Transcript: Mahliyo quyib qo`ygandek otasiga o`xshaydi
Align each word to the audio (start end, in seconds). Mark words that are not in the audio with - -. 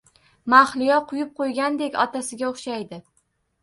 Mahliyo 0.53 0.97
quyib 1.13 1.31
qo`ygandek 1.43 2.01
otasiga 2.09 2.53
o`xshaydi 2.53 3.05